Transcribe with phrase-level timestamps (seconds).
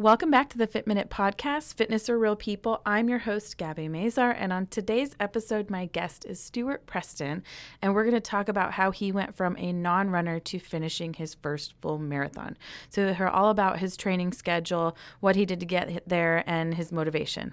[0.00, 2.80] Welcome back to the Fit Minute Podcast, Fitness or Real People.
[2.86, 7.42] I'm your host, Gabby Mazar, and on today's episode, my guest is Stuart Preston,
[7.82, 11.12] and we're going to talk about how he went from a non runner to finishing
[11.12, 12.56] his first full marathon.
[12.88, 16.76] So, we'll hear all about his training schedule, what he did to get there, and
[16.76, 17.52] his motivation.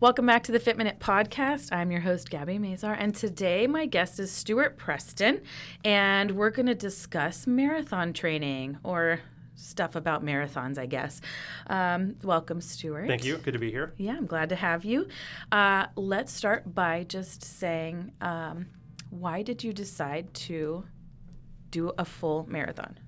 [0.00, 1.74] Welcome back to the Fit Minute Podcast.
[1.76, 5.42] I'm your host, Gabby Mazar, and today my guest is Stuart Preston,
[5.84, 9.20] and we're going to discuss marathon training or
[9.56, 11.20] stuff about marathons, I guess.
[11.66, 13.08] Um, welcome, Stuart.
[13.08, 13.36] Thank you.
[13.36, 13.92] Good to be here.
[13.98, 15.06] Yeah, I'm glad to have you.
[15.52, 18.68] Uh, let's start by just saying um,
[19.10, 20.84] why did you decide to
[21.70, 22.98] do a full marathon?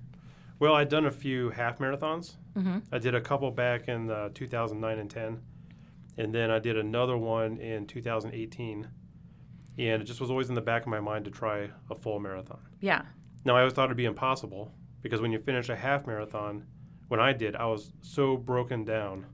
[0.59, 2.35] Well, I'd done a few half marathons.
[2.55, 2.77] Mm-hmm.
[2.91, 5.41] I did a couple back in uh, 2009 and 10
[6.17, 8.87] and then I did another one in 2018,
[9.77, 12.19] and it just was always in the back of my mind to try a full
[12.19, 12.59] marathon.
[12.79, 13.03] Yeah.
[13.45, 16.65] Now I always thought it'd be impossible because when you finish a half marathon,
[17.07, 19.25] when I did, I was so broken down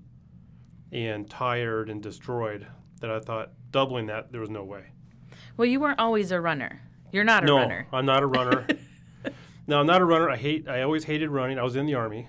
[0.91, 2.67] and tired and destroyed
[3.01, 4.85] that I thought doubling that there was no way.
[5.57, 6.81] Well, you weren't always a runner.
[7.11, 7.87] You're not a no, runner.
[7.91, 8.67] I'm not a runner.
[9.67, 10.29] no, I'm not a runner.
[10.29, 10.67] I hate.
[10.67, 11.59] I always hated running.
[11.59, 12.27] I was in the army,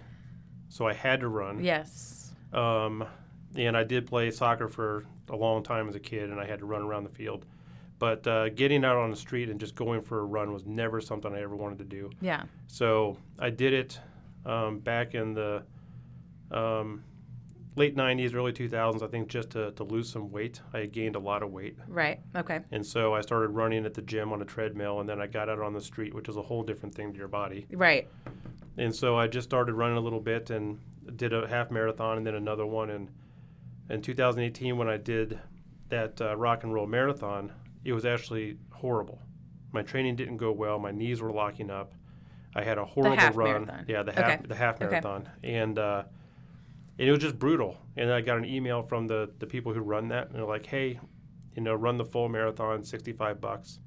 [0.69, 1.63] so I had to run.
[1.63, 2.33] Yes.
[2.53, 3.07] Um,
[3.57, 6.61] and I did play soccer for a long time as a kid, and I had
[6.61, 7.47] to run around the field.
[7.99, 11.01] But uh, getting out on the street and just going for a run was never
[11.01, 12.11] something I ever wanted to do.
[12.23, 12.45] Yeah.
[12.67, 14.01] So I did it
[14.47, 15.63] um, back in the
[16.51, 17.05] um,
[17.77, 20.63] late 90s, early 2000s, I think, just to, to lose some weight.
[20.73, 21.77] I had gained a lot of weight.
[21.89, 22.21] Right.
[22.35, 22.61] Okay.
[22.73, 25.49] And so I started running at the gym on a treadmill, and then I got
[25.49, 27.67] out on the street, which is a whole different thing to your body.
[27.71, 28.09] Right.
[28.79, 30.81] And so I just started running a little bit and
[31.17, 32.91] did a half marathon and then another one.
[32.91, 33.09] And
[33.91, 35.39] in 2018 when I did
[35.89, 37.53] that uh, rock and roll marathon,
[37.85, 39.21] it was actually horrible.
[39.73, 40.79] My training didn't go well.
[40.79, 41.93] My knees were locking up.
[42.55, 43.67] I had a horrible run.
[43.67, 43.85] Marathon.
[43.89, 44.47] Yeah, the half okay.
[44.47, 45.55] the half marathon, okay.
[45.55, 46.03] and uh,
[46.99, 47.77] and it was just brutal.
[47.97, 50.67] And I got an email from the the people who run that, and they're like,
[50.67, 50.99] "Hey,
[51.55, 53.79] you know, run the full marathon, 65 bucks."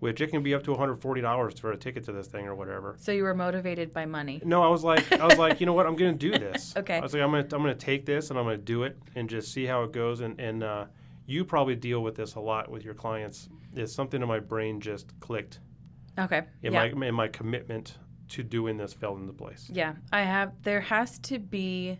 [0.00, 2.96] Which it can be up to $140 for a ticket to this thing or whatever.
[2.98, 4.42] So you were motivated by money?
[4.44, 6.74] No, I was like, I was like, you know what, I'm going to do this.
[6.76, 6.98] okay.
[6.98, 8.64] I was like, I'm going to, I'm going to take this and I'm going to
[8.64, 10.20] do it and just see how it goes.
[10.20, 10.86] And and uh,
[11.26, 13.48] you probably deal with this a lot with your clients.
[13.74, 15.60] Is something in my brain just clicked.
[16.18, 16.38] Okay.
[16.62, 16.88] And yeah.
[16.88, 19.68] my and my commitment to doing this fell into place.
[19.72, 20.52] Yeah, I have.
[20.62, 21.98] There has to be.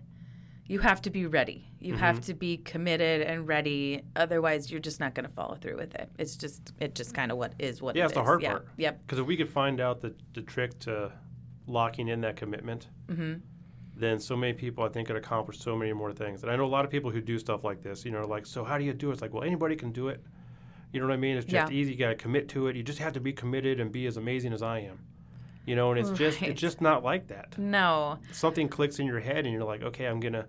[0.68, 1.68] You have to be ready.
[1.78, 2.00] You Mm-hmm.
[2.02, 4.02] have to be committed and ready.
[4.16, 6.10] Otherwise, you're just not going to follow through with it.
[6.18, 7.94] It's just, it just kind of what is what.
[7.94, 8.26] Yeah, it it's the is.
[8.26, 8.50] hard yeah.
[8.50, 8.68] part.
[8.76, 9.00] Yep.
[9.06, 11.12] Because if we could find out the the trick to
[11.66, 13.34] locking in that commitment, Mm-hmm.
[13.96, 16.42] then so many people I think could accomplish so many more things.
[16.42, 18.04] And I know a lot of people who do stuff like this.
[18.04, 19.14] You know, like so how do you do it?
[19.14, 20.20] It's like well anybody can do it.
[20.92, 21.36] You know what I mean?
[21.36, 21.76] It's just Yeah.
[21.78, 21.92] easy.
[21.92, 22.76] You got to commit to it.
[22.76, 24.98] You just have to be committed and be as amazing as I am.
[25.66, 27.58] You know, and it's just it's just not like that.
[27.58, 28.18] No.
[28.32, 30.46] Something clicks in your head, and you're like, okay, I'm gonna,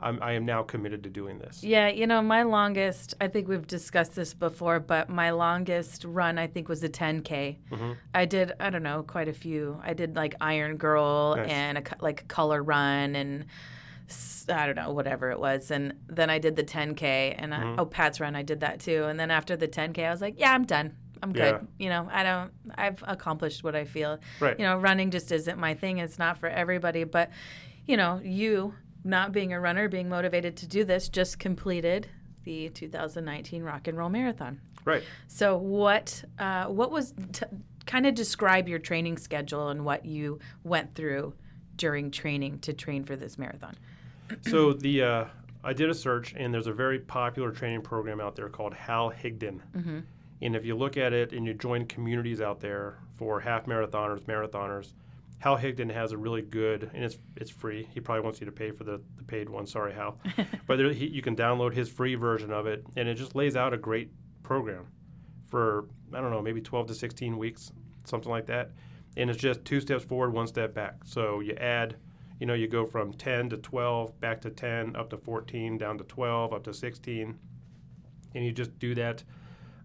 [0.00, 1.62] I'm I am now committed to doing this.
[1.62, 6.36] Yeah, you know, my longest, I think we've discussed this before, but my longest run,
[6.36, 7.58] I think, was a 10K.
[7.70, 7.92] Mm-hmm.
[8.12, 9.80] I did, I don't know, quite a few.
[9.84, 11.48] I did like Iron Girl Nice.
[11.48, 13.46] and a, like a color run and
[14.48, 15.70] I don't know, whatever it was.
[15.70, 17.80] And then I did the 10K and I, Mm-hmm.
[17.80, 19.04] oh, Pat's run, I did that too.
[19.04, 20.96] And then after the 10K, I was like, yeah, I'm done.
[21.22, 21.60] I'm good.
[21.60, 21.60] Yeah.
[21.78, 24.18] You know, I don't, I've accomplished what I feel.
[24.40, 24.58] Right.
[24.58, 25.98] You know, running just isn't my thing.
[25.98, 27.04] It's not for everybody.
[27.04, 27.30] But,
[27.86, 32.08] you know, you not being a runner, being motivated to do this, just completed
[32.44, 34.60] the 2019 Rock and Roll Marathon.
[34.84, 35.02] Right.
[35.26, 37.46] So, what uh, what was t-
[37.86, 41.34] kind of describe your training schedule and what you went through
[41.76, 43.76] during training to train for this marathon?
[44.42, 45.24] so the uh,
[45.64, 49.10] I did a search, and there's a very popular training program out there called Hal
[49.10, 49.60] Higdon.
[49.76, 49.98] Mm-hmm.
[50.42, 54.22] And if you look at it and you join communities out there for half marathoners,
[54.24, 54.92] marathoners,
[55.38, 57.88] Hal Higdon has a really good, and it's it's free.
[57.92, 59.66] He probably wants you to pay for the, the paid one.
[59.66, 60.18] Sorry, Hal.
[60.66, 63.54] but there, he, you can download his free version of it, and it just lays
[63.54, 64.10] out a great
[64.42, 64.86] program
[65.46, 67.72] for I don't know maybe 12 to 16 weeks,
[68.04, 68.70] something like that.
[69.16, 70.96] And it's just two steps forward, one step back.
[71.04, 71.96] So you add,
[72.38, 75.96] you know, you go from 10 to 12, back to 10, up to 14, down
[75.98, 77.38] to 12, up to 16,
[78.34, 79.24] and you just do that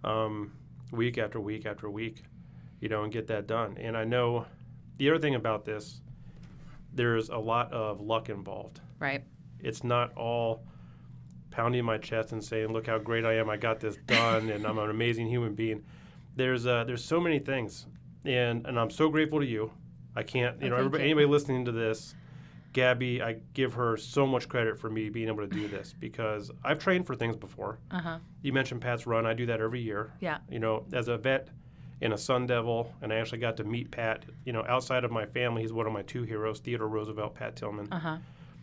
[0.04, 0.52] um,
[0.92, 2.24] week after week after week,
[2.80, 3.78] you know, and get that done.
[3.80, 4.46] And I know
[4.98, 6.02] the other thing about this,
[6.94, 8.82] there's a lot of luck involved.
[9.00, 9.24] Right.
[9.60, 10.64] It's not all
[11.52, 13.50] pounding my chest and saying, "Look how great I am!
[13.50, 15.84] I got this done, and I'm an amazing human being."
[16.36, 17.86] There's uh, there's so many things,
[18.26, 19.72] and and I'm so grateful to you.
[20.16, 21.10] I can't, you Oh, know, thank everybody, you.
[21.10, 22.16] anybody listening to this,
[22.74, 26.52] Gabby, I give her so much credit for me being able to do this because
[26.64, 27.80] I've trained for things before.
[27.92, 28.18] Uh huh.
[28.42, 29.26] You mentioned Pat's run.
[29.26, 30.14] I do that every year.
[30.20, 30.38] Yeah.
[30.50, 31.50] You know, as a vet
[32.02, 34.26] and a Sun Devil, and I actually got to meet Pat.
[34.46, 37.56] You know, outside of my family, he's one of my two heroes: Theodore Roosevelt, Pat
[37.56, 37.88] Tillman.
[37.92, 38.18] Uh huh.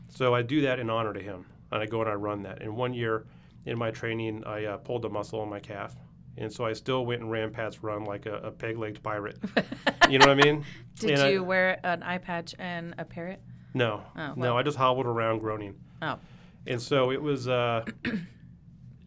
[0.08, 2.62] So I do that in honor to him, and I go and I run that.
[2.62, 3.26] And one year
[3.66, 5.94] in my training, I uh, pulled a muscle on my calf,
[6.38, 9.36] and so I still went and ran Pat's run like a, a peg-legged pirate.
[10.08, 10.64] you know what I mean?
[10.98, 13.42] Did And I- you wear an eye patch and a parrot?
[13.78, 14.56] No, Oh, no.
[14.58, 15.74] I just hobbled around groaning.
[16.02, 16.18] Oh.
[16.66, 18.18] And so it was, uh, you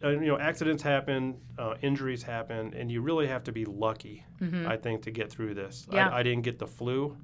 [0.02, 4.24] know, accidents happen, uh, injuries happen, and you really have to be lucky,
[4.66, 5.82] I think, to get through this.
[5.86, 5.94] Mm-hmm.
[5.96, 6.08] Yeah.
[6.08, 7.16] I, I didn't get the flu.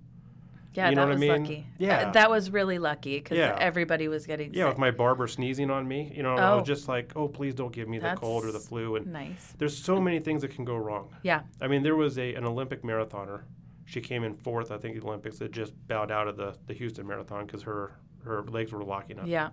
[0.75, 1.43] Yeah, You know that what I was mean?
[1.43, 1.67] lucky.
[1.79, 2.11] Yeah.
[2.13, 3.57] That was really lucky because Yeah.
[3.59, 4.69] everybody was getting Yeah, sick.
[4.75, 6.59] with my barber sneezing on me, you know, I Oh.
[6.59, 8.95] was just like, oh, please don't give me the cold or the flu.
[8.95, 9.55] And nice.
[9.59, 11.09] there's so many things that can go wrong.
[11.23, 11.41] Yeah.
[11.61, 13.41] I mean, there was a an Olympic marathoner.
[13.89, 15.39] She came in fourth, I think, at the Olympics.
[15.39, 17.93] That just bowed out of the, the Houston Marathon because her
[18.23, 19.27] her legs were locking up.
[19.27, 19.49] Yeah.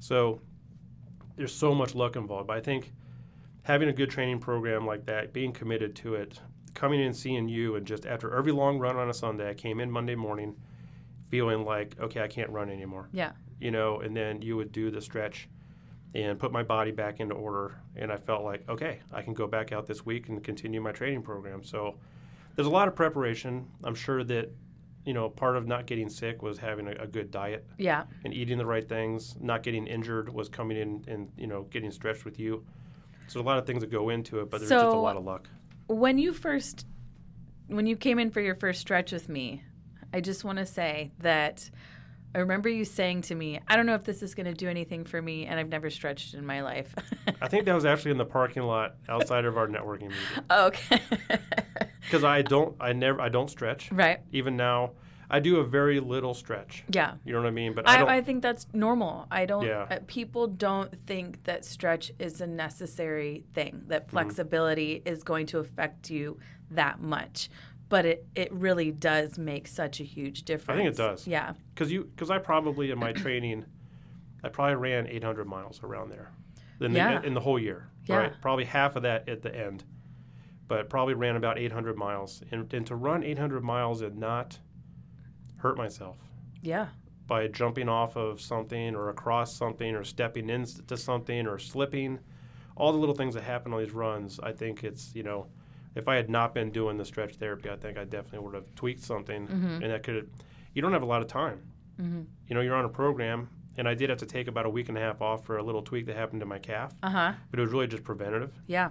[0.00, 0.40] So
[1.36, 2.46] there's so much luck involved.
[2.46, 2.94] But I think
[3.64, 6.40] having a good training program like that, being committed to it,
[6.72, 9.54] coming in and seeing you, and just after every long run on a Sunday, I
[9.54, 10.56] came in Monday morning
[11.28, 13.10] feeling like, okay, I can't run anymore.
[13.12, 13.32] Yeah.
[13.60, 15.50] You know, and then you would do the stretch
[16.14, 17.74] and put my body back into order.
[17.94, 20.92] And I felt like, okay, I can go back out this week and continue my
[20.92, 21.62] training program.
[21.62, 21.96] So
[22.56, 23.66] there's a lot of preparation.
[23.84, 24.50] I'm sure that,
[25.04, 28.04] you know, part of not getting sick was having a, a good diet Yeah.
[28.24, 29.36] and eating the right things.
[29.40, 32.64] Not getting injured was coming in and you know getting stretched with you.
[33.28, 35.24] So a lot of things that go into it, but there's just a lot of
[35.24, 35.48] luck.
[35.88, 36.86] When you first,
[37.68, 39.62] when you came in for your first stretch with me,
[40.12, 41.68] I just want to say that
[42.34, 44.68] I remember you saying to me, I don't know if this is going to do
[44.68, 46.94] anything for me, and I've never stretched in my life.
[47.40, 51.00] I think that was actually in the parking lot outside of our networking meeting okay.
[52.06, 53.90] because I don't, I never, I don't stretch.
[53.92, 54.20] right.
[54.32, 54.92] Even now,
[55.28, 56.84] I do a very little stretch.
[56.88, 57.14] Yeah.
[57.24, 57.74] You know what I mean?
[57.74, 58.08] But I don't.
[58.08, 59.26] I, I think that's normal.
[59.30, 59.66] I don't.
[59.66, 59.86] Yeah.
[59.90, 63.74] Uh, people don't think that stretch is a necessary thing.
[63.74, 63.88] Mm-hmm.
[63.88, 66.38] That flexibility is going to affect you
[66.70, 67.50] that much,
[67.88, 70.78] but it it really does make such a huge difference.
[70.78, 71.26] I think it does.
[71.26, 71.54] Yeah.
[71.74, 73.64] because you because I probably in my training,
[74.44, 76.30] I probably ran 800 miles around there,
[76.80, 77.22] in the, Yeah.
[77.22, 77.88] in the whole year.
[78.04, 78.16] Yeah.
[78.18, 79.82] Right, probably half of that at the end,
[80.68, 82.42] but probably ran about 800 miles.
[82.50, 84.58] And, and to run 800 miles and not
[85.58, 86.16] hurt myself
[86.62, 86.88] Yeah.
[87.26, 92.18] by jumping off of something or across something or stepping into something or slipping,
[92.76, 95.46] all the little things that happen on these runs, I think it's you know.
[95.94, 98.74] If I had not been doing the stretch therapy, I think I definitely would have
[98.74, 100.28] tweaked something, and that could.
[100.74, 101.62] You don't have a lot of time
[101.98, 102.20] Mm-hmm.
[102.48, 103.48] you know, you're on a program,
[103.78, 105.62] and I did have to take about a week and a half off for a
[105.62, 107.32] little tweak that happened to my calf, Uh huh.
[107.50, 108.52] but it was really just preventative.
[108.66, 108.90] Yeah.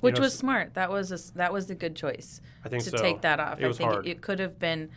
[0.00, 0.74] Which know, was smart.
[0.74, 2.96] That was a that was a good choice I think to so.
[2.98, 3.60] take that off.
[3.60, 3.92] It I think.
[3.92, 4.90] It, it could have been,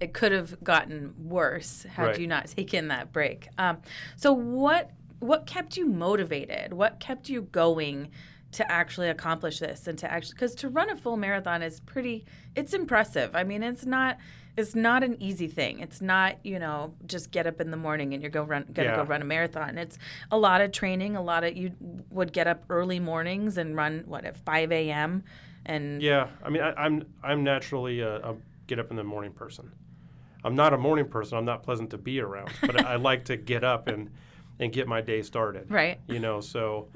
[0.00, 2.18] it could have gotten worse had Right.
[2.20, 3.48] you not taken that break.
[3.58, 3.78] Um,
[4.16, 4.90] so what
[5.20, 6.72] what kept you motivated?
[6.72, 8.10] What kept you going
[8.54, 12.24] to actually accomplish this and to actually because to run a full marathon is pretty.
[12.54, 13.34] It's impressive.
[13.34, 14.18] I mean, it's not.
[14.56, 15.80] It's not an easy thing.
[15.80, 18.94] It's not, you know, just get up in the morning and you're go run, gonna
[18.94, 19.78] go run a marathon.
[19.78, 19.98] It's
[20.30, 21.16] a lot of training.
[21.16, 21.72] A lot of you
[22.10, 25.24] would get up early mornings and run what at 5 a.m.
[25.66, 28.36] and Yeah, I mean, I, I'm I'm naturally a, a
[28.68, 29.72] get up in the morning person.
[30.44, 31.36] I'm not a morning person.
[31.36, 34.10] I'm not pleasant to be around, but I, I like to get up and
[34.60, 35.66] and get my day started.
[35.70, 35.98] right.
[36.06, 36.88] You know, so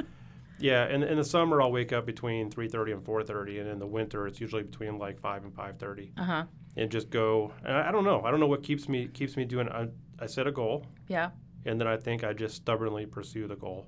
[0.58, 0.88] yeah.
[0.88, 4.26] In, in the summer, I'll wake up between 3:30 and 4:30, and in the winter,
[4.26, 6.44] it's usually between like 5 and 5:30, Uh huh.
[6.76, 7.52] and just go.
[7.64, 8.22] And I, I don't know.
[8.24, 9.68] I don't know what keeps me keeps me doing.
[9.68, 9.88] I,
[10.20, 10.84] I set a goal.
[11.08, 11.30] Yeah.
[11.66, 13.86] and then I think I just stubbornly pursue the goal.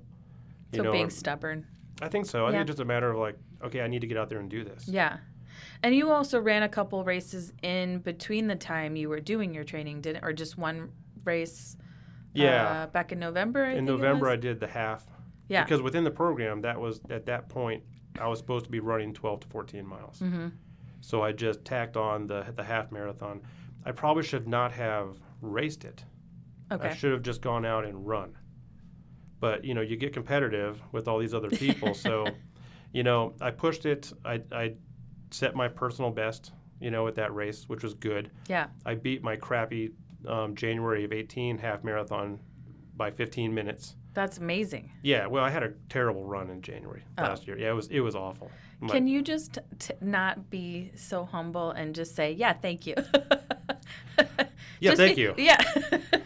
[0.71, 1.65] You So know, being I'm- stubborn.
[2.01, 2.45] I think so.
[2.45, 2.51] I Yeah.
[2.57, 4.49] think it's just a matter of like, okay, I need to get out there and
[4.49, 4.87] do this.
[4.87, 5.17] Yeah.
[5.83, 9.63] And you also ran a couple races in between the time you were doing your
[9.63, 10.23] training, didn't?
[10.23, 10.91] Or just one
[11.25, 11.77] race?
[12.33, 12.67] Yeah.
[12.83, 13.65] Uh, back in November.
[13.65, 15.05] I in think it November, I did the half
[15.51, 15.63] yeah.
[15.63, 17.83] because within the program, that was at that point,
[18.19, 20.19] I was supposed to be running 12 to 14 miles.
[20.19, 20.47] mm-hmm.
[21.01, 23.41] So I just tacked on the the half marathon.
[23.85, 26.05] I probably should not have raced it.
[26.69, 28.37] I should have just gone out and run.
[29.39, 32.27] But you know, you get competitive with all these other people, so
[32.93, 34.13] you know, I pushed it.
[34.23, 34.73] I, I
[35.31, 38.31] set my personal best, you know, at that race, which was good.
[38.47, 38.67] Yeah.
[38.85, 39.91] I beat my crappy
[40.27, 42.39] um, January of 18 half marathon
[42.95, 43.95] by 15 minutes.
[44.13, 44.91] That's amazing.
[45.03, 47.23] Yeah, well, I had a terrible run in January Oh.
[47.23, 47.57] last year.
[47.57, 48.51] Yeah, it was it was awful.
[48.89, 52.95] Can you just t- not be so humble and just say, "Yeah, thank you."
[54.79, 55.33] Yeah, Just thank be- you.
[55.37, 55.59] Yeah.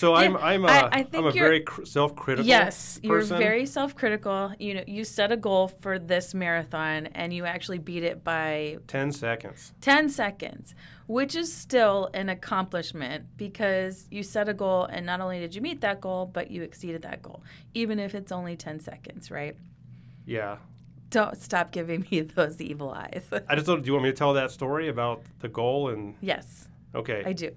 [0.00, 2.46] so I'm I'm a, I- am think a you're- very cr- self-critical.
[2.46, 4.54] yes, you're very self-critical.
[4.58, 8.78] You know, you set a goal for this marathon and you actually beat it by
[8.86, 9.72] ten seconds.
[9.82, 10.74] 10 seconds,
[11.06, 15.60] which is still an accomplishment because you set a goal and not only did you
[15.60, 17.42] meet that goal, but you exceeded that goal,
[17.74, 19.54] even if it's only 10 seconds, right?
[20.24, 20.56] Yeah.
[21.10, 23.24] Don't stop giving me those evil eyes.
[23.48, 23.82] I just don't.
[23.82, 27.22] Do you want me to tell that story about the goal and yes, okay?
[27.26, 27.50] I do.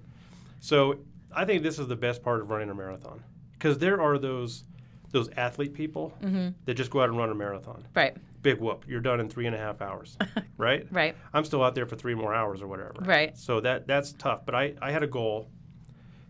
[0.60, 0.98] So
[1.34, 3.22] I think this is the best part of running a marathon
[3.52, 4.64] because there are those
[5.10, 6.48] those athlete people Mm-hmm.
[6.64, 7.86] that just go out and run a marathon.
[7.94, 10.18] Right, Big whoop, you're done in three and a half hours,
[10.58, 10.86] right?
[10.90, 12.94] right, I'm still out there for three more hours or whatever.
[13.04, 13.36] right.
[13.38, 14.44] So that that's tough.
[14.44, 15.48] But I, I had a goal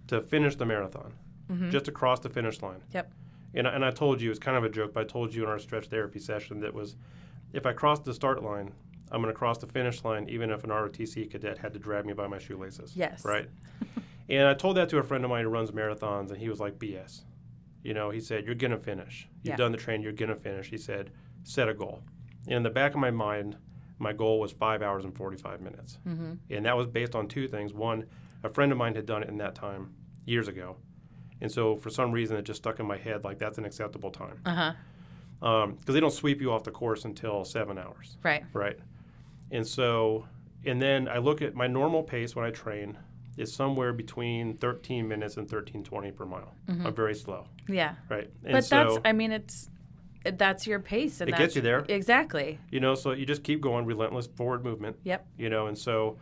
[0.08, 1.12] to finish the marathon,
[1.70, 2.74] just across the finish line.
[2.80, 2.96] Mm-hmm.
[2.96, 3.12] Yep.
[3.54, 5.44] And, I- and I told you, it's kind of a joke, but I told you
[5.44, 6.96] in our stretch therapy session that was
[7.52, 8.72] if I cross the start line,
[9.12, 12.04] I'm going to cross the finish line even if an ROTC cadet had to drag
[12.04, 12.94] me by my shoelaces.
[12.96, 13.24] Yes.
[13.24, 13.48] Right?
[14.28, 16.60] and I told that to a friend of mine who runs marathons, and he was
[16.60, 17.22] like, BS.
[17.82, 19.28] You know, he said, You're going to finish.
[19.42, 19.56] You've Yeah.
[19.56, 20.68] done the train, you're going to finish.
[20.70, 21.10] He said,
[21.42, 22.02] Set a goal.
[22.46, 23.56] And in the back of my mind,
[23.98, 25.98] my goal was five hours and 45 minutes.
[26.08, 26.32] Mm-hmm.
[26.50, 27.72] And that was based on two things.
[27.74, 28.04] One,
[28.42, 30.76] a friend of mine had done it in that time years ago.
[31.40, 34.10] And so for some reason, it just stuck in my head like that's an acceptable
[34.10, 34.40] time.
[34.46, 34.54] Uh
[35.40, 35.66] huh.
[35.78, 38.44] Because they don't sweep you off the course until seven hours, Right.
[38.54, 38.78] right?
[39.50, 40.26] And so,
[40.64, 42.96] and then I look at my normal pace when I train
[43.36, 46.54] is somewhere between 13 minutes and 13:20 per mile.
[46.68, 47.94] I'm very slow, Yeah.
[48.08, 48.24] right?
[48.24, 48.52] And Mm-hmm.
[48.52, 49.68] But so, that's, I mean, it's,
[50.36, 51.20] that's your pace.
[51.20, 51.84] And It gets you there.
[51.88, 52.58] Exactly.
[52.70, 54.96] you know, so you just keep going, relentless forward movement.
[55.04, 55.26] Yep.
[55.36, 56.16] you know and so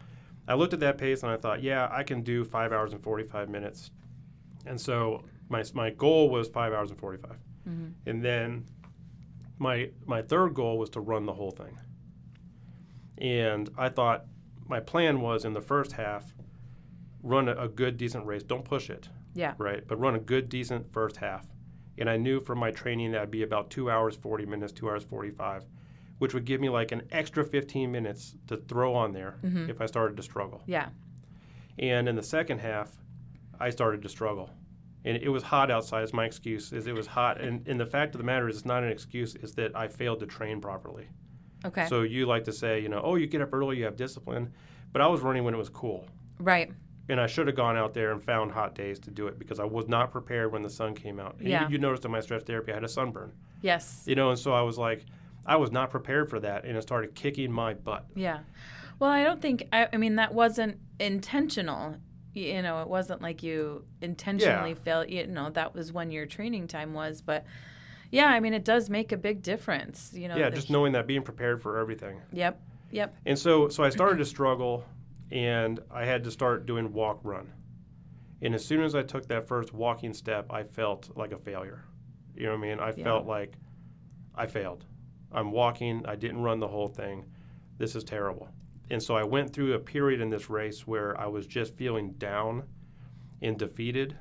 [0.48, 3.00] i looked at that pace and i thought yeah i can do five hours and
[3.00, 3.92] 45 minutes
[4.66, 7.36] and so my, my goal was five hours and 45
[8.06, 8.64] and then
[9.58, 11.78] my my third goal was to run the whole thing
[13.18, 14.24] and i thought
[14.66, 16.34] my plan was in the first half
[17.22, 18.42] run a, a good decent race.
[18.42, 19.08] Don't push it.
[19.34, 19.54] Yeah.
[19.58, 19.86] right?
[19.86, 21.46] But run a good decent first half.
[21.98, 25.04] And i knew from my training that'd be about two hours 40 minutes two hours
[25.04, 25.64] 45
[26.18, 29.68] which would give me like an extra 15 minutes to throw on there mm-hmm.
[29.68, 30.62] if i started to struggle.
[30.66, 30.88] Yeah.
[31.78, 32.90] and in the second half
[33.60, 34.50] i started to struggle.
[35.04, 37.40] And it was hot outside is my excuse is it was hot.
[37.40, 39.86] And, and the fact of the matter is it's not an excuse is that i
[39.86, 41.08] failed to train properly.
[41.64, 41.86] Okay.
[41.86, 44.52] so you like to say you know oh you get up early you have discipline.
[44.92, 46.06] But i was running when it was cool.
[46.38, 46.72] Right.
[47.12, 49.60] And I should have gone out there and found hot days to do it because
[49.60, 51.36] I was not prepared when the sun came out.
[51.38, 51.66] And Yeah.
[51.68, 54.02] You, you noticed in my stretch therapy I had a sunburn, Yes.
[54.06, 55.04] you know, and so I was like,
[55.44, 58.06] I was not prepared for that, and it started kicking my butt.
[58.14, 58.38] Yeah.
[58.98, 61.96] Well, I don't think, I, I mean, that wasn't intentional.
[62.34, 64.74] You know, it wasn't like you intentionally Yeah.
[64.84, 65.10] failed.
[65.10, 67.20] You know, that was when your training time was.
[67.20, 67.44] But
[68.10, 70.12] yeah, I mean, it does make a big difference.
[70.14, 72.20] You know, yeah, just knowing that, being prepared for everything.
[72.32, 72.58] Yep.
[72.90, 73.14] Yep.
[73.26, 74.84] And so, so I started to struggle,
[75.32, 77.50] and I had to start doing walk run.
[78.42, 81.84] And as soon as I took that first walking step, I felt like a failure.
[82.36, 82.80] You know what I mean?
[82.80, 83.04] I Yeah.
[83.04, 83.56] felt like
[84.34, 84.84] I failed.
[85.32, 86.04] I'm walking.
[86.06, 87.24] I didn't run the whole thing.
[87.78, 88.48] This is terrible.
[88.90, 92.12] And so I went through a period in this race where I was just feeling
[92.12, 92.64] down
[93.40, 94.16] and defeated,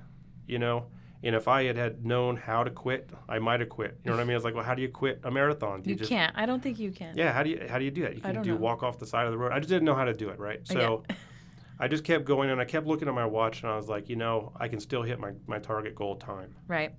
[0.48, 0.86] you know.
[1.24, 4.00] And if I had had known how to quit, I might have quit.
[4.04, 4.34] You know what I mean?
[4.34, 5.82] I was like, well, how do you quit a marathon?
[5.84, 6.36] Do You, just can't.
[6.36, 7.16] I don't think you can.
[7.16, 8.16] yeah, how do you how do you do that?
[8.16, 8.56] You can know.
[8.56, 9.52] walk off the side of the road.
[9.52, 10.66] I just didn't know how to do it, right?
[10.68, 11.04] So
[11.82, 14.08] I just kept going and I kept looking at my watch and I was like,
[14.08, 16.56] you know, I can still hit my, my target goal time.
[16.68, 16.94] Right.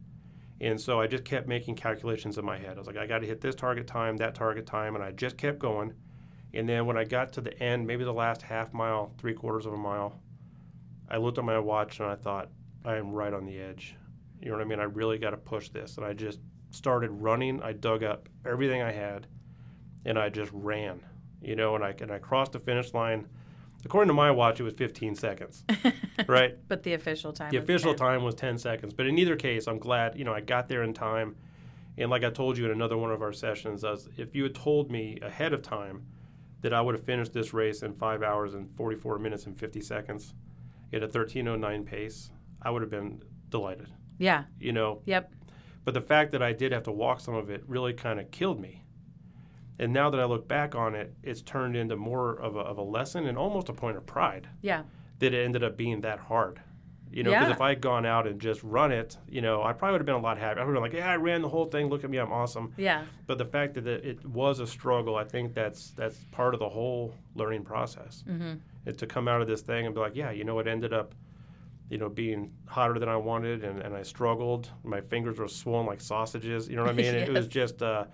[0.60, 2.74] And so I just kept making calculations in my head.
[2.74, 5.12] I was like, I got to hit this target time, that target time, and I
[5.12, 5.94] just kept going.
[6.52, 9.66] And then when I got to the end, maybe the last half mile, three quarters
[9.66, 10.20] of a mile,
[11.08, 12.48] I looked at my watch and I thought,
[12.84, 13.94] I am right on the edge.
[14.42, 14.80] You know what I mean?
[14.80, 15.96] I really got to push this.
[15.96, 17.62] And I just started running.
[17.62, 19.26] I dug up everything I had
[20.04, 21.00] and I just ran,
[21.40, 23.28] you know, and I, and I crossed the finish line.
[23.84, 25.64] According to my watch, it was 15 seconds,
[26.26, 26.56] right?
[26.68, 27.50] But the official time.
[27.50, 27.98] The was official 10.
[27.98, 28.92] time was 10 seconds.
[28.94, 31.36] But in either case, I'm glad, you know, I got there in time.
[31.98, 34.54] And like I told you in another one of our sessions, was, if you had
[34.54, 36.06] told me ahead of time
[36.62, 39.80] that I would have finished this race in 5 hours and 44 minutes and 50
[39.80, 40.34] seconds
[40.92, 42.30] at a 1309 pace,
[42.62, 43.88] I would have been delighted,
[44.18, 44.44] Yeah.
[44.60, 45.02] you know.
[45.06, 45.32] Yep.
[45.84, 48.30] But the fact that I did have to walk some of it really kind of
[48.30, 48.84] killed me.
[49.78, 52.78] And now that I look back on it, it's turned into more of a, of
[52.78, 54.82] a lesson and almost a point of pride Yeah.
[55.18, 56.60] that it ended up being that hard.
[57.10, 57.54] You know, because Yeah.
[57.54, 60.06] if I had gone out and just run it, you know, I probably would have
[60.06, 60.62] been a lot happier.
[60.62, 61.88] I would have been like, yeah, I ran the whole thing.
[61.88, 62.72] Look at me, I'm awesome.
[62.78, 63.04] Yeah.
[63.26, 66.68] But the fact that it was a struggle, I think that's that's part of the
[66.68, 68.24] whole learning process.
[68.28, 68.54] Mm-hmm.
[68.86, 70.92] It, to come out of this thing and be like, yeah, you know, it ended
[70.94, 71.14] up,
[71.92, 74.70] you know, being hotter than I wanted, and, and I struggled.
[74.82, 76.66] My fingers were swollen like sausages.
[76.66, 77.14] You know what I mean?
[77.14, 78.06] It was just, uh,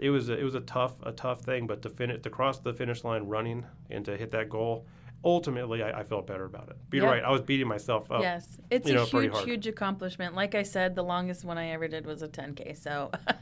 [0.00, 2.58] it was a, it was a tough a tough thing, but to finish to cross
[2.58, 4.86] the finish line running and to hit that goal,
[5.24, 6.76] ultimately I, I felt better about it.
[6.90, 8.22] But you're right, I was beating myself up.
[8.22, 10.34] yes, it's you a know, pretty huge, huge accomplishment.
[10.34, 12.76] Like I said, the longest one I ever did was a 10K.
[12.76, 13.36] So, Well,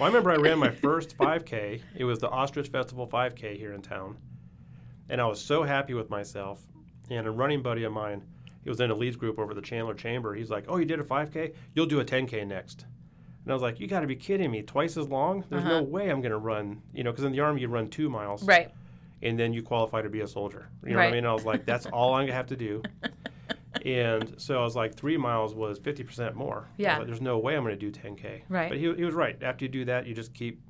[0.00, 1.82] I remember I ran my first 5K.
[1.94, 4.16] It was the Ostrich Festival 5K here in town,
[5.10, 6.62] and I was so happy with myself.
[7.10, 8.22] And a running buddy of mine,
[8.66, 10.34] he was in a leads group over the Chandler Chamber.
[10.34, 11.54] He's like, "Oh, you did a 5K?
[11.72, 12.84] You'll do a 10K next."
[13.44, 14.62] And I was like, "You got to be kidding me!
[14.62, 15.44] Twice as long?
[15.48, 15.82] There's no Uh-huh.
[15.84, 16.82] way I'm going to run.
[16.92, 18.72] You know, because in the army you run two miles, right.
[19.22, 20.68] and then you qualify to be a soldier.
[20.84, 21.24] You know what I mean?
[21.24, 22.82] I was like, that's all I'm gonna have to do.
[23.84, 26.68] and so I was like, three miles was 50% more.
[26.76, 26.98] Yeah.
[26.98, 28.42] like, There's no way I'm gonna do 10k.
[28.48, 28.68] Right.
[28.68, 29.40] But he, he was right.
[29.42, 30.60] After you do that, you just keep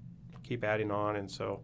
[0.43, 1.61] keep adding on, and so.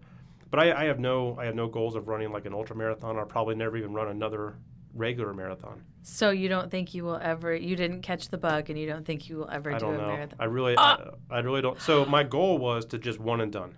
[0.50, 3.18] But I, I have no I have no goals of running like an ultra marathon.
[3.18, 4.54] I'll probably never even run another
[4.94, 5.82] regular marathon.
[6.02, 7.54] So you don't think you will ever?
[7.54, 9.92] You didn't catch the bug, and you don't think you will ever I do a
[9.96, 10.06] know.
[10.08, 10.36] marathon?
[10.40, 10.98] I really Ah!
[11.30, 11.80] I, I really don't.
[11.80, 13.74] So my goal was to just one and done.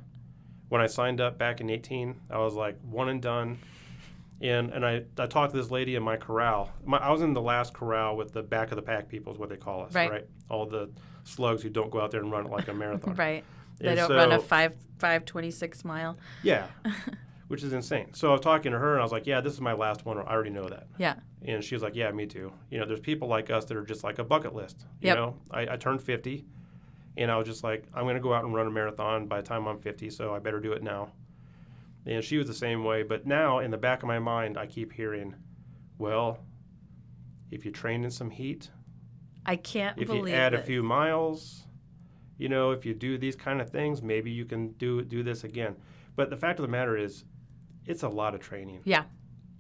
[0.71, 3.59] When I signed up back in 18, I was like one and done.
[4.41, 6.71] And and I, I talked to this lady in my corral.
[6.85, 9.39] My, I was in the last corral with the back of the pack people is
[9.39, 10.27] what they call us, Right.
[10.51, 10.91] All the
[11.25, 13.15] slugs who don't go out there and run it like a marathon.
[13.19, 13.45] Right.
[13.79, 16.17] They And don't run a so- five five twenty six mile.
[16.43, 16.67] Yeah,
[17.49, 18.13] which is insane.
[18.15, 20.05] So I was talking to her and I was like, yeah, this is my last
[20.07, 20.19] one.
[20.19, 20.87] I already know that.
[20.99, 21.15] Yeah.
[21.43, 22.53] And she was like, yeah, me too.
[22.71, 24.87] You know, there's people like us that are just like a bucket list.
[25.01, 25.17] You Yep.
[25.17, 26.45] know, I, I turned 50
[27.17, 29.41] and I was just like, I'm going to go out and run a marathon by
[29.41, 31.13] the time I'm 50, so I better do it now.
[32.07, 33.03] And she was the same way.
[33.03, 35.35] But now in the back of my mind, I keep hearing,
[35.99, 36.39] well,
[37.51, 38.71] if you train in some heat,
[39.47, 41.67] I can't if believe you add a few miles,
[42.39, 45.45] you know, if you do these kind of things, maybe you can do do this
[45.45, 45.77] again.
[46.17, 47.25] But the fact of the matter is,
[47.87, 48.81] it's a lot of training.
[48.85, 49.05] Yeah.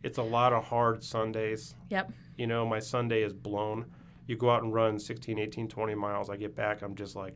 [0.02, 1.74] It's a lot of hard Sundays.
[1.90, 2.12] Yep.
[2.36, 3.86] You know, my Sunday is blown.
[4.26, 6.30] You go out and run 16, 18, 20 miles.
[6.30, 7.34] I get back, I'm just like,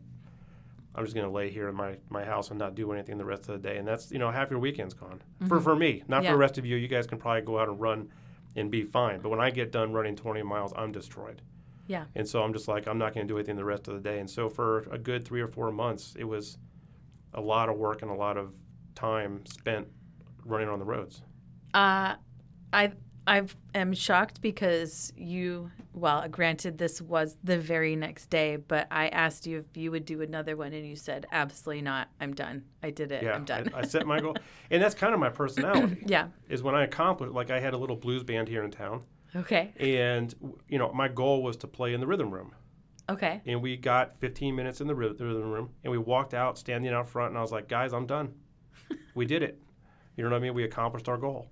[0.95, 3.25] I'm just going to lay here in my, my house and not do anything the
[3.25, 3.77] rest of the day.
[3.79, 5.21] And that's, you know, half your weekend's gone.
[5.47, 6.25] For, for me, not Mm-hmm.
[6.25, 6.31] Yeah.
[6.31, 6.77] for the rest of you.
[6.77, 8.09] You guys can probably go out and run
[8.57, 9.21] and be fine.
[9.21, 11.43] But when I get done running 20 miles, I'm destroyed.
[11.87, 12.05] Yeah.
[12.17, 14.01] And so I'm just like, I'm not going to do anything the rest of the
[14.01, 14.19] day.
[14.19, 16.59] And so for a good three or four months, it was
[17.33, 18.53] a lot of work and a lot of
[18.95, 19.87] time spent
[20.45, 21.23] running on the roads.
[21.75, 22.15] Uh,
[22.73, 22.93] I
[23.27, 23.43] I
[23.75, 25.71] am shocked because you.
[25.93, 30.05] Well, granted, this was the very next day, but I asked you if you would
[30.05, 32.09] do another one, and you said absolutely not.
[32.21, 32.63] I'm done.
[32.83, 33.23] I did it.
[33.25, 33.69] Yeah, I'm done.
[33.75, 34.37] I, I set my goal.
[34.71, 36.03] And that's kind of my personality.
[36.07, 36.29] yeah.
[36.49, 39.03] is when I accomplished, like I had a little blues band here in town,
[39.35, 39.73] Okay.
[39.79, 40.33] and
[40.69, 42.53] you know my goal was to play in the rhythm room,
[43.11, 43.41] Okay.
[43.45, 46.93] and we got 15 minutes in the rhythm rhythm room, and we walked out, standing
[46.93, 48.35] out front, and I was like, guys, I'm done.
[49.15, 49.61] we did it.
[50.19, 50.55] You know what I mean?
[50.55, 51.49] We accomplished our goal,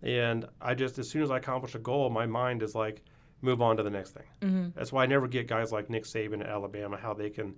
[0.00, 3.02] and I just as soon as I accomplish a goal, my mind is like,
[3.42, 4.22] move on to the next thing.
[4.42, 4.68] Mm-hmm.
[4.76, 7.56] That's why I never get guys like Nick Saban at Alabama how they can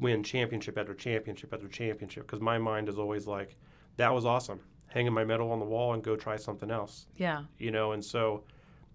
[0.00, 3.56] win championship after championship after championship because my mind is always like,
[3.98, 4.60] that was awesome.
[4.88, 7.44] Hanging my medal on the wall and go try something else Yeah.
[7.58, 8.42] you know, and so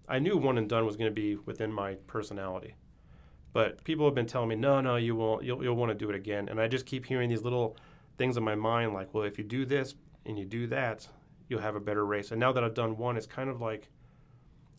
[0.06, 2.74] I knew one and done was going to be within my personality.
[3.52, 5.42] But people have been telling me, no, no, you won't.
[5.44, 6.48] You'll, you'll want to do it again.
[6.48, 7.76] And I just keep hearing these little
[8.18, 9.94] things in my mind, like, well, if you do this
[10.26, 11.08] and you do that,
[11.48, 12.30] you'll have a better race.
[12.30, 13.88] And now that I've done one, it's kind of like,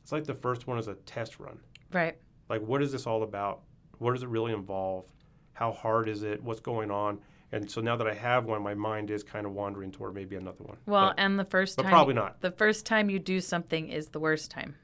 [0.02, 1.60] it's like the first one is a test run.
[1.92, 2.18] Right.
[2.50, 3.62] Like, what is this all about?
[3.98, 5.06] What does it really involve?
[5.54, 6.42] How hard is it?
[6.42, 7.20] What's going on?
[7.52, 10.36] And so now that I have one, my mind is kind of wandering toward maybe
[10.36, 10.78] another one.
[10.86, 12.42] Well, but, and the first but time probably not.
[12.42, 14.76] the first time you do something is the worst time,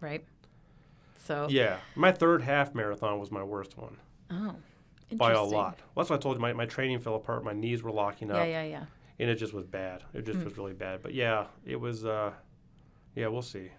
[0.00, 0.24] right?
[1.24, 3.98] So Yeah, my third half marathon was my worst one.
[4.30, 4.56] oh,
[5.12, 5.78] by a lot.
[5.94, 6.40] Well, that's what I told you.
[6.40, 7.44] My, my training fell apart.
[7.44, 8.84] My knees were locking up, Yeah, yeah, yeah.
[9.20, 10.02] And it just was bad.
[10.14, 10.44] It just Hmm.
[10.46, 11.02] was really bad.
[11.02, 12.04] But yeah, it was.
[12.04, 12.32] Uh,
[13.14, 13.70] yeah, we'll see.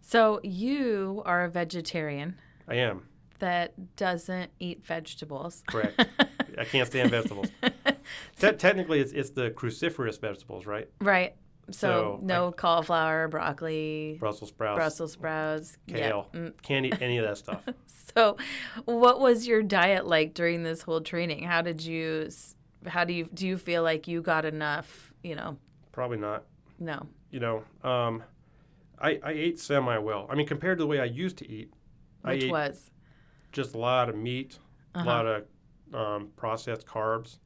[0.00, 2.36] So you are a vegetarian
[2.68, 3.08] I am
[3.40, 5.62] that doesn't eat vegetables.
[5.66, 6.06] correct.
[6.58, 7.48] I can't stand vegetables.
[8.40, 10.88] Te- technically, it's it's the cruciferous vegetables, right?
[11.00, 11.34] right.
[11.70, 15.76] So, So, no cauliflower, broccoli, Brussels sprouts, Brussels sprouts.
[15.86, 16.28] kale.
[16.32, 16.40] Yeah.
[16.40, 16.62] Mm.
[16.62, 17.62] Can't eat any of that stuff.
[18.16, 18.38] So,
[18.86, 21.42] what was your diet like during this whole training?
[21.44, 22.24] How did you?
[22.28, 22.54] s-
[22.88, 23.46] How do you do?
[23.46, 25.12] You feel like you got enough?
[25.22, 25.56] You know,
[25.92, 26.44] Probably not.
[26.78, 27.06] no.
[27.30, 28.22] You know, um,
[29.00, 30.26] I I ate semi well.
[30.30, 31.72] I mean, compared to the way I used to eat,
[32.24, 32.90] I Which ate was
[33.52, 34.58] just a lot of meat,
[34.94, 35.04] Uh-huh.
[35.04, 35.44] a lot of
[35.94, 37.38] um, processed carbs.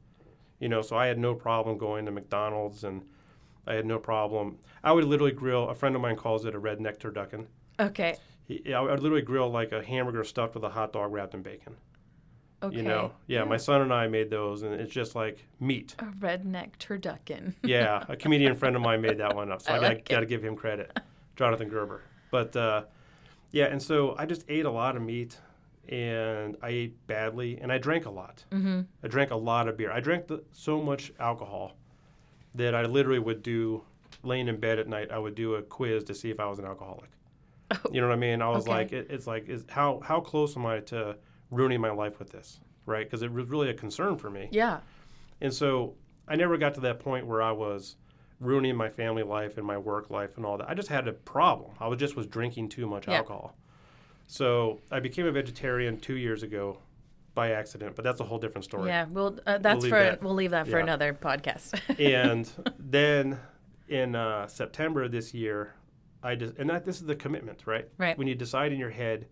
[0.59, 3.01] You know, so I had no problem going to McDonald's, and
[3.67, 4.57] I had no problem.
[4.83, 5.67] I would literally grill.
[5.69, 7.47] A friend of mine calls it a redneck turducken.
[7.79, 8.15] okay.
[8.45, 11.41] He, I would literally grill like a hamburger stuffed with a hot dog wrapped in
[11.41, 11.75] bacon.
[12.63, 12.77] Okay.
[12.77, 15.95] You know, yeah, my son and I made those, and it's just like meat.
[15.99, 17.53] a redneck turducken.
[17.63, 20.09] Yeah, a comedian friend of mine made that one up, so I I, got, like
[20.09, 20.97] got to give him credit,
[21.35, 22.01] Jonathan Gerber.
[22.31, 22.83] But uh,
[23.51, 25.37] yeah, and so I just ate a lot of meat,
[25.89, 28.43] and I ate badly, and I drank a lot.
[28.51, 28.81] Mm-hmm.
[29.03, 29.91] I drank a lot of beer.
[29.91, 31.75] I drank the, so much alcohol
[32.55, 33.83] that I literally would do,
[34.23, 36.59] laying in bed at night, I would do a quiz to see if I was
[36.59, 37.09] an alcoholic.
[37.91, 38.41] You know what I mean?
[38.41, 38.71] I was Okay.
[38.71, 41.15] like, it, it's like, is how how close am I to
[41.53, 42.59] ruining my life with this?
[42.85, 43.05] Right?
[43.05, 44.49] Because it was really a concern for me.
[44.51, 44.79] Yeah.
[45.41, 45.95] And so
[46.27, 47.95] I never got to that point where I was
[48.39, 50.69] ruining my family life and my work life and all that.
[50.69, 51.71] I just had a problem.
[51.79, 53.17] I was just was drinking too much Yeah.
[53.17, 53.55] alcohol.
[54.27, 56.79] So I became a vegetarian two years ago
[57.35, 58.89] by accident, but that's a whole different story.
[58.89, 59.05] Yeah.
[59.09, 60.21] Well, uh, that's leave for that.
[60.21, 60.83] we'll leave that for Yeah.
[60.83, 61.79] another podcast.
[61.99, 63.39] and then
[63.87, 65.73] in uh, September of this year,
[66.21, 67.87] I just and that this is the commitment, right?
[67.97, 68.17] Right.
[68.17, 69.27] When you decide in your head,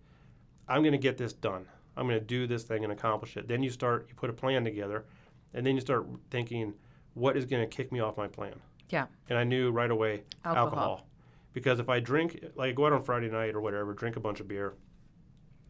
[0.67, 1.65] I'm going to get this done.
[1.97, 3.47] I'm going to do this thing and accomplish it.
[3.47, 5.05] Then you start, you put a plan together,
[5.53, 6.73] and then you start thinking,
[7.13, 8.53] what is going to kick me off my plan?
[8.89, 9.07] Yeah.
[9.29, 10.65] And I knew right away Alcohol.
[10.67, 11.07] alcohol.
[11.53, 14.39] Because if I drink, like go out on Friday night or whatever, drink a bunch
[14.39, 14.73] of beer,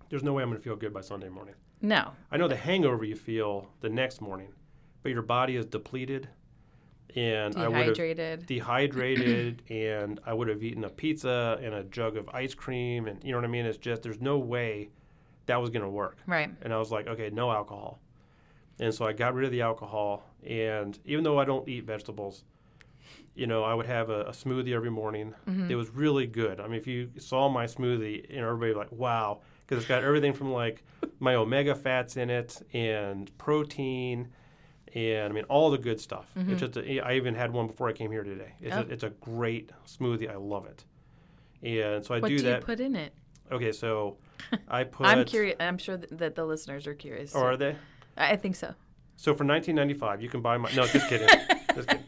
[0.09, 1.55] there's no way I'm going to feel good by Sunday morning.
[1.81, 2.11] no.
[2.31, 4.49] I know the hangover you feel the next morning,
[5.01, 6.27] but your body is depleted,
[7.15, 8.45] and I Dehydrated.
[8.45, 13.23] dehydrated, and I would have eaten a pizza and a jug of ice cream, and
[13.23, 13.65] you know what I mean.
[13.65, 14.89] It's just there's no way
[15.51, 16.49] that was going to work, Right.
[16.61, 17.99] and I was like, okay, no alcohol,
[18.79, 22.43] and so I got rid of the alcohol, and even though I don't eat vegetables.
[23.33, 25.33] You know, I would have a, a smoothie every morning.
[25.49, 25.71] Mm-hmm.
[25.71, 26.59] It was really good.
[26.59, 30.03] I mean, if you saw my smoothie, you know, everybody like, "Wow," because it's got
[30.03, 30.83] everything from like
[31.19, 34.27] my omega fats in it and protein
[34.93, 36.27] and I mean all the good stuff.
[36.35, 38.51] It's just a, I even had one before I came here today.
[38.59, 38.85] It's, Mm-hmm.
[38.87, 38.89] Oh.
[38.89, 40.29] a, it's a great smoothie.
[40.29, 40.83] I love it.
[41.63, 42.59] And so I What do do, that.
[42.61, 43.13] you put in it?
[43.51, 44.17] Okay, so
[44.67, 45.07] I put.
[45.07, 45.55] I'm curious.
[45.59, 47.35] I'm sure th- that the listeners are curious.
[47.35, 47.75] Or are they?
[48.17, 48.73] I I think so.
[49.15, 50.71] So for 1995, you can buy my.
[50.71, 51.27] No, just kidding.
[51.75, 52.05] just kidding.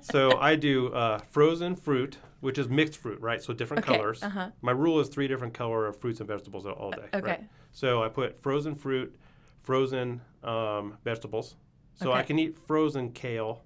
[0.00, 3.42] So I do uh, frozen fruit, which is mixed fruit, right?
[3.42, 4.22] So different Okay, colors.
[4.22, 4.50] uh-huh.
[4.62, 7.08] My rule is three different color of fruits and vegetables all day.
[7.12, 7.30] Okay.
[7.30, 7.44] Right?
[7.72, 9.14] So I put frozen fruit,
[9.62, 11.56] frozen um, vegetables.
[11.96, 13.62] So I can eat frozen kale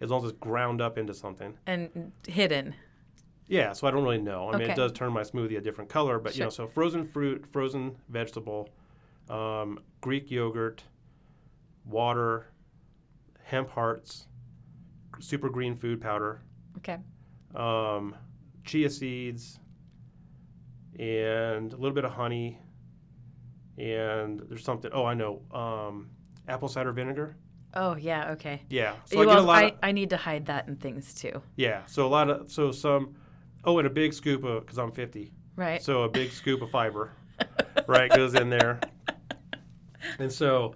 [0.00, 1.56] as long as it's ground up into something.
[1.66, 2.74] And hidden.
[3.48, 4.48] Yeah, so I don't really know.
[4.48, 4.72] I mean, Okay.
[4.72, 7.96] it does turn my smoothie a different color, but you know, so frozen fruit, frozen
[8.08, 8.68] vegetable,
[9.30, 10.82] um, Greek yogurt,
[11.84, 12.48] water,
[13.44, 14.26] hemp hearts,
[15.20, 16.42] super green food powder,
[16.78, 16.98] Okay.
[17.54, 18.16] um,
[18.64, 19.60] chia seeds,
[20.98, 22.58] and a little bit of honey,
[23.78, 24.90] and there's something.
[24.92, 26.10] Oh, I know, um,
[26.48, 27.36] apple cider vinegar.
[27.74, 28.30] Oh yeah.
[28.32, 28.62] Okay.
[28.70, 29.56] Yeah, so You- I get a well, lot.
[29.62, 31.42] I, of, I need to hide that in things too.
[31.56, 33.14] yeah, so a lot of so some.
[33.66, 35.32] Oh, and a big scoop of because I'm 50.
[35.56, 35.82] Right.
[35.82, 37.10] So a big scoop of fiber,
[37.88, 38.78] right, goes in there.
[40.18, 40.74] And so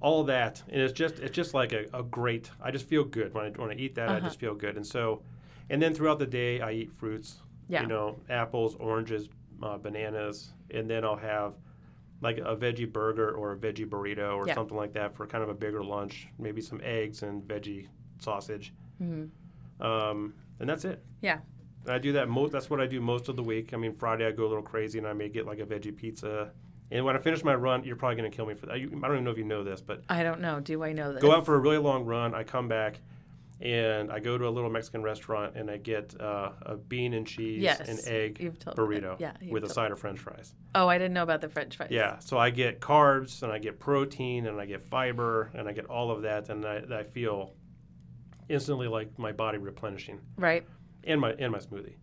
[0.00, 2.50] all that, and it's just it's just like a, a great.
[2.60, 4.08] I just feel good when I when I eat that.
[4.10, 4.26] I Uh-huh.
[4.26, 4.76] just feel good.
[4.76, 5.22] And so,
[5.70, 7.36] and then throughout the day, I eat fruits.
[7.68, 7.82] Yeah.
[7.82, 9.28] You know, apples, oranges,
[9.62, 11.54] uh, bananas, and then I'll have
[12.20, 14.54] like a veggie burger or a veggie burrito or Yeah.
[14.54, 16.28] something like that for kind of a bigger lunch.
[16.38, 17.88] Maybe some eggs and veggie
[18.20, 18.72] sausage.
[19.02, 19.30] Mhm.
[19.80, 21.02] Um, and that's it.
[21.22, 21.38] Yeah.
[21.86, 22.28] And I do that.
[22.28, 23.72] Most, that's what I do most of the week.
[23.72, 25.96] I mean, Friday I go a little crazy and I may get like a veggie
[25.96, 26.50] pizza.
[26.90, 28.72] And when I finish my run, you're probably going to kill me for that.
[28.74, 30.60] I don't even know if you know this, but I don't know.
[30.60, 31.22] Do I know this?
[31.22, 32.34] go out for a really long run.
[32.34, 32.98] I come back
[33.60, 37.26] and I go to a little Mexican restaurant and I get uh, a bean and
[37.26, 39.18] cheese Yes, and egg you've told me that.
[39.18, 40.54] burrito Yeah, with a side of French fries.
[40.74, 41.88] Oh, I didn't know about the French fries.
[41.90, 45.72] Yeah, so I get carbs and I get protein and I get fiber and I
[45.72, 47.54] get all of that and I, I feel
[48.48, 50.66] instantly like my body replenishing Right.
[51.06, 51.94] And my and my smoothie.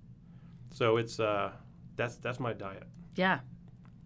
[0.71, 1.51] So it's uh
[1.95, 2.83] that's that's my diet.
[3.15, 3.39] Yeah.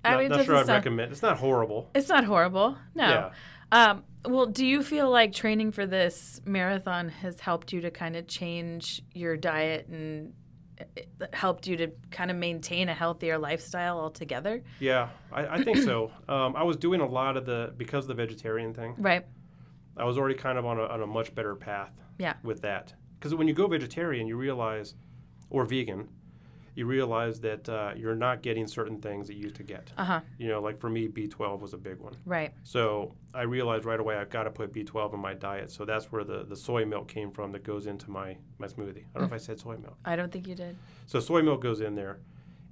[0.03, 1.11] Not, I mean, not sure I'd sound- recommend.
[1.11, 1.89] It's not horrible.
[1.95, 2.77] It's not horrible.
[2.95, 3.07] No.
[3.09, 3.31] Yeah.
[3.71, 8.15] Um, well, do you feel like training for this marathon has helped you to kind
[8.15, 10.33] of change your diet and
[10.95, 14.63] it helped you to kind of maintain a healthier lifestyle altogether?
[14.79, 16.11] Yeah, I, I think so.
[16.29, 18.95] Um, I was doing a lot of the because of the vegetarian thing.
[18.97, 19.25] Right.
[19.97, 21.91] I was already kind of on a, on a much better path.
[22.19, 22.33] Yeah.
[22.43, 24.95] With that, because when you go vegetarian, you realize,
[25.49, 26.09] or vegan,
[26.75, 29.91] you realize that uh, you're not getting certain things that you used to get.
[29.97, 30.21] Uh huh.
[30.37, 32.15] You know, like for me, B12 was a big one.
[32.23, 32.53] Right.
[32.61, 35.71] So I realized right away I've got to put B12 in my diet.
[35.71, 39.05] So that's where the, the soy milk came from that goes into my, my smoothie.
[39.15, 39.97] I don't know if I said soy milk.
[40.05, 40.77] I don't think you did.
[41.07, 42.19] So soy milk goes in there.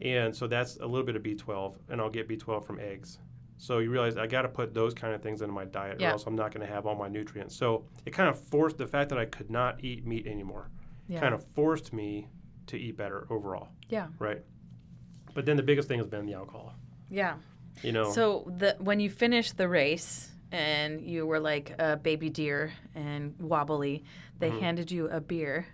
[0.01, 3.17] And so that's a little bit of B12, and I'll get B12 from eggs.
[3.57, 6.09] So you realize I got to put those kind of things into my diet, Yeah.
[6.09, 7.55] or else I'm not going to have all my nutrients.
[7.55, 10.69] So it kind of forced the fact that I could not eat meat anymore,
[11.07, 11.19] Yeah.
[11.21, 12.27] kind of forced me
[12.67, 14.07] to eat better overall, Yeah.
[14.19, 14.41] right?
[15.33, 16.73] But then the biggest thing has been the alcohol.
[17.09, 17.35] Yeah.
[17.81, 22.29] You know, So the when you finished the race and you were like a baby
[22.29, 24.03] deer and wobbly,
[24.39, 24.59] they Mm-hmm.
[24.59, 25.65] handed you a beer.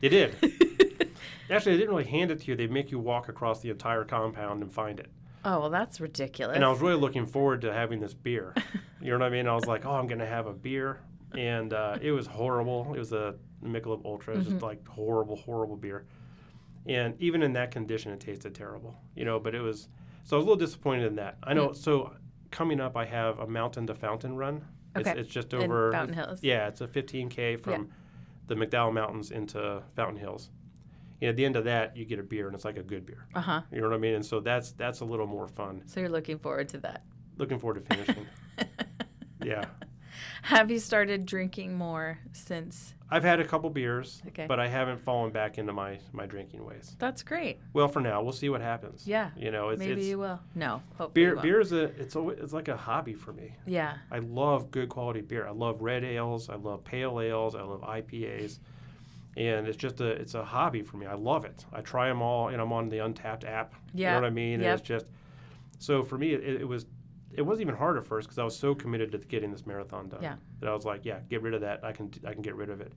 [0.00, 0.34] they did.
[1.50, 2.56] Actually, they didn't really hand it to you.
[2.56, 5.10] They make you walk across the entire compound and find it.
[5.48, 6.56] Oh, well, that's ridiculous.
[6.56, 8.52] And I was really looking forward to having this beer.
[9.00, 9.46] you know what I mean?
[9.46, 10.98] I was like, oh, I'm going to have a beer.
[11.38, 12.92] And uh, it was horrible.
[12.94, 14.34] It was a Michelob Ultra.
[14.34, 16.04] It was just like horrible, horrible beer.
[16.86, 18.96] And even in that condition, it tasted terrible.
[19.14, 19.88] You know, but it was,
[20.24, 21.36] so I was a little disappointed in that.
[21.44, 22.12] I know, so
[22.50, 24.64] coming up, I have a mountain to fountain run.
[24.96, 25.20] It's, Okay.
[25.20, 25.92] it's just In over.
[25.92, 26.40] Fountain Hills.
[26.42, 27.90] Yeah, it's a 15K from
[28.48, 30.50] the McDowell Mountains into Fountain Hills.
[31.20, 33.06] And at the end of that, you get a beer, and it's like a good
[33.06, 33.26] beer.
[33.34, 33.60] Uh huh.
[33.72, 34.14] You know what I mean?
[34.14, 35.82] And so that's that's a little more fun.
[35.86, 37.04] So you're looking forward to that.
[37.38, 38.26] Looking forward to finishing.
[39.44, 39.64] yeah.
[40.42, 42.94] Have you started drinking more since?
[43.10, 44.46] I've had a couple beers, Okay.
[44.46, 46.96] but I haven't fallen back into my, my drinking ways.
[46.98, 47.60] That's great.
[47.72, 49.06] Well, for now, we'll see what happens.
[49.06, 49.30] Yeah.
[49.36, 50.40] You know, it's, Maybe it's you will.
[50.54, 50.82] No.
[50.98, 51.36] Hopefully beer.
[51.36, 53.54] Beer is a it's always, it's like a hobby for me.
[53.66, 53.96] Yeah.
[54.10, 55.46] I love good quality beer.
[55.46, 56.48] I love red ales.
[56.48, 57.54] I love pale ales.
[57.54, 58.58] I love IPAs,
[59.36, 61.06] and it's just a it's a hobby for me.
[61.06, 61.64] I love it.
[61.72, 63.74] I try them all, and I'm on the Untappd app.
[63.94, 64.08] Yeah.
[64.08, 64.54] You know what I mean?
[64.62, 65.06] And it's just
[65.78, 66.86] so for me, it, it was
[67.32, 70.08] it wasn't even hard at first because I was so committed to getting this marathon
[70.08, 70.22] done.
[70.22, 70.36] Yeah.
[70.60, 71.84] That I was like, yeah, get rid of that.
[71.84, 72.92] I can I can get rid of it.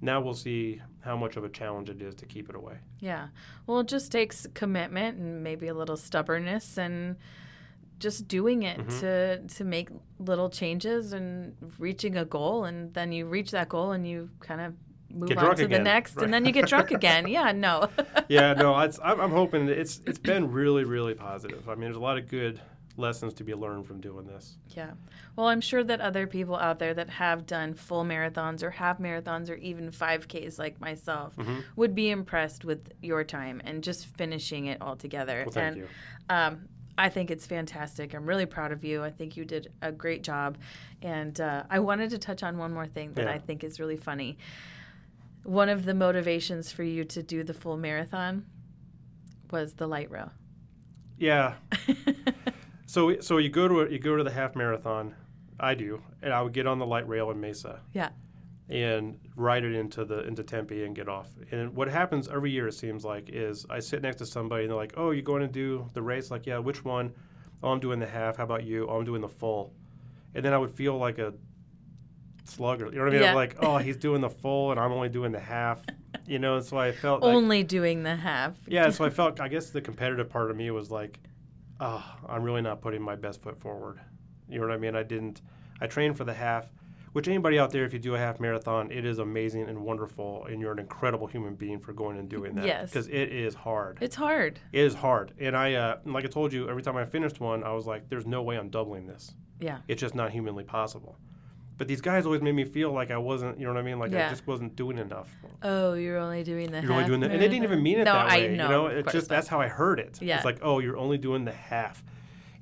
[0.00, 2.76] Now we'll see how much of a challenge it is to keep it away.
[3.00, 3.28] Yeah.
[3.66, 7.16] Well, it just takes commitment and maybe a little stubbornness and
[7.98, 9.00] just doing it Mhm.
[9.00, 9.88] to to make
[10.20, 14.60] little changes and reaching a goal and then you reach that goal and you kind
[14.60, 14.74] of
[15.10, 16.24] move Get on drunk to the next Right.
[16.24, 17.26] and then you get drunk again.
[17.28, 17.88] Yeah, no.
[18.28, 21.68] yeah, no, I'm, I'm hoping it's it's been really really positive.
[21.68, 22.60] I mean, there's a lot of good
[22.96, 24.56] lessons to be learned from doing this.
[24.70, 24.90] Yeah.
[25.36, 28.98] Well, I'm sure that other people out there that have done full marathons or half
[28.98, 31.62] marathons or even 5Ks like myself Mhm.
[31.76, 35.44] would be impressed with your time and just finishing it all together.
[35.46, 35.88] Well, thank and you.
[36.28, 36.68] Um,
[36.98, 38.14] I think it's fantastic.
[38.14, 39.04] I'm really proud of you.
[39.04, 40.58] I think you did a great job.
[41.00, 43.32] And uh, I wanted to touch on one more thing that Yeah.
[43.32, 44.38] I think is really funny.
[45.48, 48.44] One of the motivations for you to do the full marathon
[49.50, 50.32] was the light rail.
[51.16, 51.54] Yeah.
[52.88, 55.14] So so you go to a, you go to the half marathon.
[55.60, 57.80] I do, and I would get on the light rail in Mesa.
[57.92, 58.08] Yeah.
[58.70, 61.28] And ride it into the into Tempe and get off.
[61.50, 64.70] And what happens every year, it seems like, is I sit next to somebody and
[64.70, 67.12] they're like, "Oh, you're going to do the race?" Like, "Yeah, which one?"
[67.62, 68.38] "Oh, I'm doing the half.
[68.38, 69.74] How about you?" "Oh, I'm doing the full."
[70.34, 71.34] And then I would feel like a
[72.48, 72.86] slugger.
[72.86, 73.22] You know what I mean?
[73.22, 73.30] Yeah.
[73.30, 75.80] I'm like, "Oh, he's doing the full, and I'm only doing the half."
[76.26, 78.54] You know, and so I felt like, Only doing the half.
[78.66, 81.20] yeah, so I felt I guess the competitive part of me was like,
[81.80, 84.00] oh, I'm really not putting my best foot forward.
[84.48, 84.94] You know what I mean?
[84.96, 85.40] I didn't.
[85.80, 86.66] I trained for the half,
[87.12, 90.44] which anybody out there, if you do a half marathon, it is amazing and wonderful,
[90.46, 92.66] and you're an incredible human being for going and doing that.
[92.66, 92.90] Yes.
[92.90, 93.98] because it is hard.
[94.00, 94.58] It's hard.
[94.72, 97.62] It is hard, and I, uh, like I told you, every time I finished one,
[97.64, 99.34] I was like, "There's no way I'm doubling this.
[99.60, 99.78] Yeah.
[99.88, 101.16] It's just not humanly possible."
[101.78, 103.58] But these guys always made me feel like I wasn't.
[103.58, 103.98] You know what I mean?
[104.00, 104.26] Like Yeah.
[104.26, 105.30] I just wasn't doing enough.
[105.62, 106.96] Oh, you're only doing the You're half.
[106.96, 108.52] only doing that, and they didn't even mean it no, that way.
[108.52, 108.64] I know.
[108.64, 109.36] You know, it's just not.
[109.36, 110.18] that's how I heard it.
[110.20, 110.36] Yeah.
[110.36, 112.02] It's like, oh, you're only doing the half,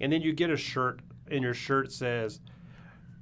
[0.01, 1.01] and then you get a shirt,
[1.31, 2.41] and your shirt says,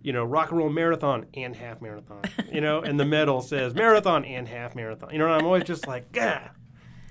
[0.03, 2.23] you know, rock and roll marathon and half marathon.
[2.53, 5.11] You know, and the medal says marathon and half marathon.
[5.13, 6.51] You know, and I'm always just like, yeah.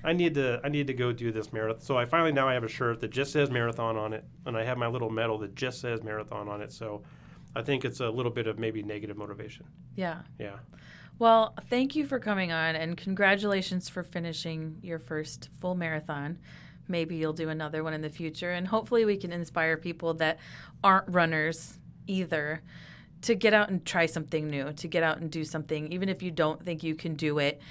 [0.06, 1.82] I need to I need to go do this marathon.
[1.82, 4.58] So I finally now I have a shirt that just says marathon on it, and
[4.58, 6.74] I have my little medal that just says marathon on it.
[6.74, 7.04] So
[7.56, 9.66] I think it's a little bit of maybe negative motivation.
[9.96, 10.20] Yeah.
[10.40, 10.58] Yeah.
[11.20, 16.40] Well, thank you for coming on and congratulations for finishing your first full marathon.
[16.88, 20.40] Maybe you'll do another one in the future and hopefully we can inspire people that
[20.84, 22.62] aren't runners either
[23.22, 26.22] to get out and try something new, to get out and do something even if
[26.22, 27.62] you don't think you can do it.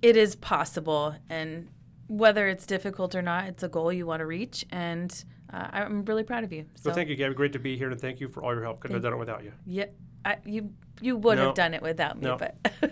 [0.00, 1.68] It is possible and
[2.08, 6.04] whether it's difficult or not, it's a goal you want to reach and uh, I'm
[6.04, 6.66] really proud of you.
[6.74, 7.34] So, thank you, Gabby.
[7.34, 8.80] Great to be here, and thank you for all your help.
[8.80, 9.52] Couldn't have done it without you.
[9.66, 9.86] Yeah,
[10.24, 11.46] I, you you would No.
[11.46, 12.36] have done it without me, No.
[12.80, 12.90] but